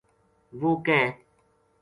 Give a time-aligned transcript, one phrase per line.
[0.59, 0.87] وہ ک